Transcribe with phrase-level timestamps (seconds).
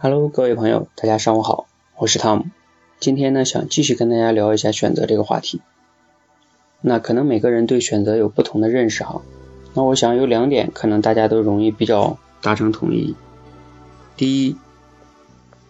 [0.00, 2.44] Hello，各位朋友，大家上午好，我是汤姆。
[3.00, 5.60] 今天呢，想继续跟大家聊一下选择这个话题。
[6.80, 9.22] 那可能每个人对选择有不同的认识哈。
[9.74, 13.16] 那我想有两点，可能大家都容易比较达成统一。
[14.16, 14.56] 第一，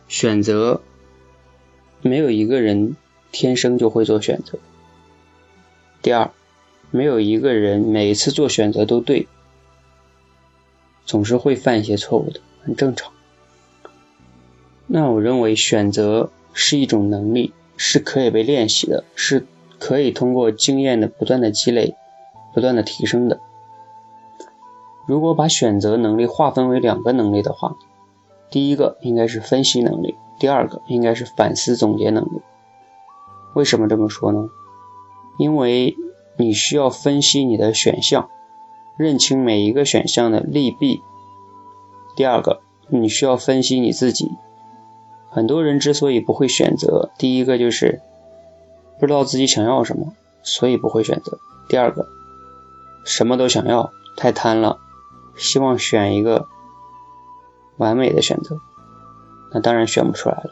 [0.09, 0.83] 选择
[2.03, 2.97] 没有一个人
[3.33, 4.59] 天生就会做选择。
[6.03, 6.31] 第二，
[6.91, 9.27] 没有一个人每一次做选择都对，
[11.07, 13.11] 总是会犯一些错误的，很正常。
[14.91, 19.47] 那我认为选择是一种能力，是可以被练习的，是
[19.79, 21.95] 可以通过经验的不断的积累、
[22.55, 23.39] 不断的提升的。
[25.07, 27.77] 如果把选择能力划分为两个能力的话，
[28.51, 32.41] 第一个应该是分析能力，第二个应该是反思总结能力。
[33.55, 34.49] 为什么这么说呢？
[35.39, 35.95] 因为
[36.39, 38.31] 你需要分析你的选项，
[38.97, 41.03] 认清每一个选项的利弊。
[42.17, 44.31] 第二个，你需要分析你自己。
[45.39, 48.01] 很多人之所以不会选择，第一个就是
[48.99, 51.39] 不知道自己想要什么，所以不会选择。
[51.69, 52.09] 第二个，
[53.05, 54.81] 什么都想要，太贪了，
[55.37, 56.49] 希望选一个
[57.77, 58.59] 完美的选择，
[59.53, 60.51] 那当然选不出来了。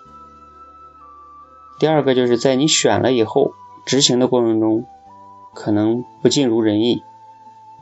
[1.80, 4.86] 第二个就是在你选了以后，执行的过程中
[5.52, 7.02] 可能不尽如人意，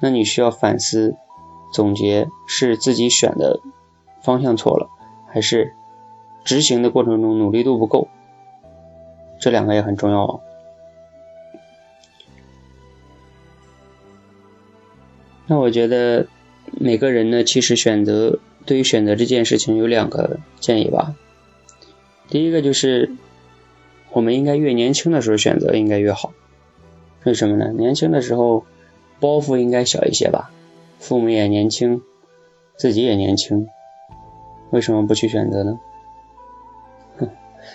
[0.00, 1.16] 那你需要反思
[1.70, 3.61] 总结，是自己选的
[4.22, 4.89] 方向错了，
[5.27, 5.74] 还是？
[6.45, 8.09] 执行的过程中努力度不够，
[9.41, 10.41] 这两个也很重要啊。
[15.47, 16.27] 那我觉得
[16.73, 21.14] 每个人呢，其实选择对于选择这件事情有两个建议吧。
[22.28, 23.12] 第一个就是
[24.12, 26.33] 我们应该越年轻的时候选择应该越好，
[27.25, 27.73] 为什么呢？
[27.73, 28.64] 年轻的时候
[29.20, 30.51] 包袱应该小一些吧，
[30.98, 32.01] 父母也年轻，
[32.77, 33.69] 自己也年轻，
[34.70, 35.79] 为什么不去选择呢？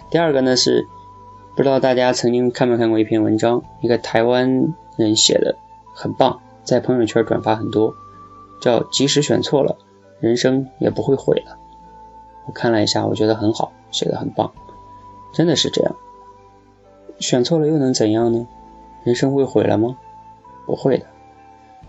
[0.10, 0.88] 第二个呢是，
[1.56, 5.58] 不知道大家曾经看没看过一篇文章，一个台湾人写的，
[5.94, 7.94] 很棒，在朋友圈转发很多，
[8.62, 9.78] 叫即使选错了，
[10.20, 11.58] 人生也不会毁了。
[12.46, 14.52] 我看了一下，我觉得很好，写的很棒，
[15.34, 15.96] 真的是这样。
[17.20, 18.48] 选错了又能怎样呢？
[19.04, 19.98] 人生会毁了吗？
[20.66, 21.06] 不会的。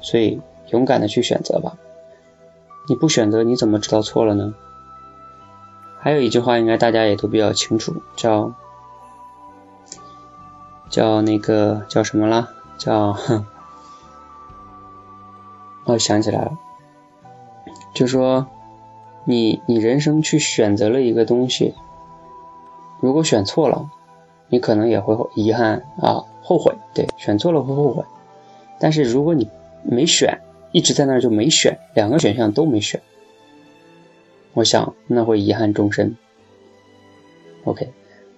[0.00, 0.40] 所以
[0.70, 1.76] 勇敢的去选择吧。
[2.88, 4.54] 你不选择，你怎么知道错了呢？
[6.00, 8.52] 还有一句话，应该大家也都比较清楚，叫
[10.88, 12.48] 叫那个叫什么啦？
[12.78, 13.16] 叫，
[15.84, 16.58] 我想起来了，
[17.94, 18.46] 就说
[19.24, 21.74] 你你人生去选择了一个东西，
[23.00, 23.90] 如果选错了，
[24.48, 26.74] 你可能也会遗憾啊，后悔。
[26.94, 28.02] 对，选错了会后悔。
[28.78, 29.48] 但是如果你
[29.82, 30.40] 没选，
[30.72, 33.02] 一直在那儿就没选，两个选项都没选。
[34.54, 36.16] 我想那会遗憾终身。
[37.64, 37.92] OK，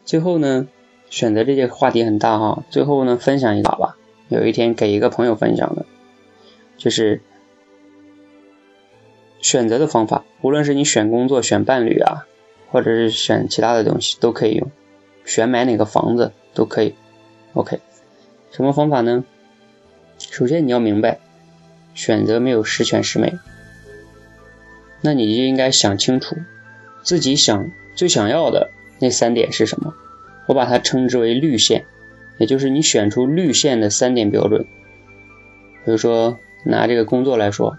[0.05, 0.69] 最后呢，
[1.09, 2.65] 选择这些话题很大哈。
[2.71, 3.97] 最后呢，分享一把吧。
[4.29, 5.85] 有一天给一个朋友分享的，
[6.77, 7.21] 就是
[9.41, 12.27] 选择的方法，无论是你选工作、选伴侣啊，
[12.71, 14.71] 或者是选其他的东西，都可以用。
[15.25, 16.95] 选买哪个房子都可以。
[17.53, 17.81] OK，
[18.51, 19.25] 什么方法呢？
[20.19, 21.21] 首先你要明白，
[21.95, 23.35] 选择没有十全十美。
[25.03, 26.37] 那你就应该想清楚，
[27.03, 28.71] 自己想最想要的
[29.01, 29.95] 那三点是什么？
[30.47, 31.85] 我把它称之为绿线，
[32.39, 34.65] 也就是你选出绿线的三点标准。
[35.85, 37.77] 比如说拿这个工作来说，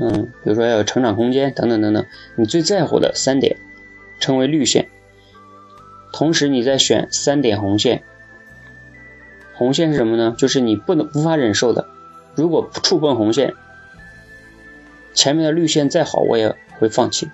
[0.00, 2.04] 嗯，比如说要有成长空间等等等等，
[2.36, 3.56] 你最在乎的三点
[4.18, 4.88] 称为绿线。
[6.12, 8.02] 同时你再选三点红线。
[9.54, 10.34] 红线是什么呢？
[10.36, 11.86] 就是你不能无法忍受的，
[12.34, 13.54] 如果触碰红线。
[15.14, 17.28] 前面的绿线再好，我也会放弃。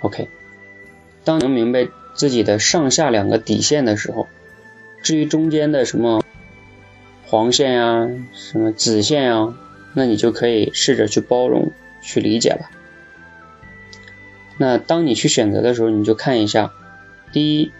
[0.00, 0.28] OK，
[1.24, 4.28] 当能明白自己的上下两个底线的时候，
[5.02, 6.22] 至于中间的什么
[7.26, 9.54] 黄线呀、什么紫线呀，
[9.94, 12.70] 那你就可以试着去包容、去理解了。
[14.56, 16.72] 那当你去选择的时候，你就看一下：
[17.32, 17.72] 第一，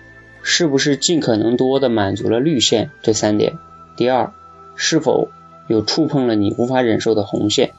[0.43, 3.55] 是不是尽可能多的满足了绿线这三点；
[3.97, 4.33] 第二，
[4.77, 5.29] 是否
[5.67, 7.73] 有触碰了你无法忍受的红线。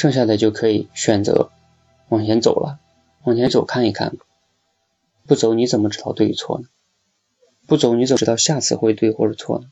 [0.00, 1.50] 剩下的就可以选择
[2.08, 2.80] 往前走了，
[3.24, 4.16] 往前走看一看，
[5.26, 6.68] 不走你怎么知道对与错呢？
[7.66, 9.70] 不走你怎么知道下次会对或者错呢？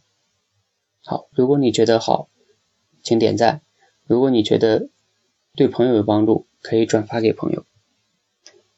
[1.03, 2.29] 好，如果你觉得好，
[3.03, 3.63] 请点赞；
[4.05, 4.91] 如果你觉得
[5.55, 7.65] 对朋友有帮助，可以转发给朋友。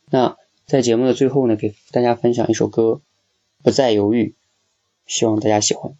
[0.09, 0.37] 那
[0.67, 2.83] 在节目的最后呢，给大家分享一首歌
[3.65, 4.37] 《不再犹豫》，
[5.13, 5.97] 希望大家喜欢。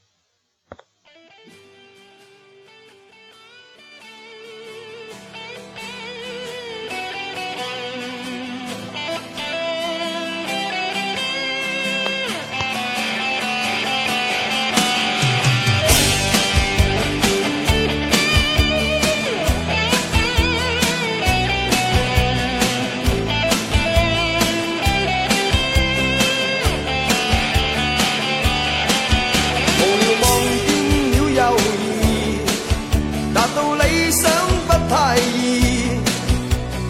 [34.91, 36.01] 太易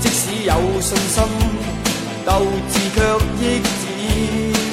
[0.00, 1.22] 即使有信心
[2.24, 3.00] 斗志却
[3.44, 4.69] 抑止。